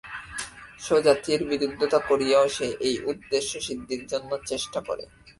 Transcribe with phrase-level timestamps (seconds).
[0.79, 5.03] স্বজাতীয়ের বিরুদ্ধতা করিয়াও সে এই উদ্দেশ্যসিদ্ধির জন্য চেষ্টা করে।